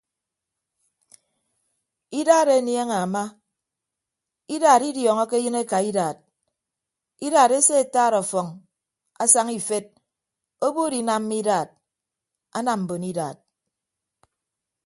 [2.19, 3.23] Idaat enieñe ama
[4.55, 6.17] idaat idiọọñọke eyịn eka idaat
[7.25, 8.47] idaat esee ataat ọfọñ
[9.23, 9.85] asaña ifet
[10.65, 11.69] obuut inamma idaat
[12.57, 13.37] anam mbon idaat.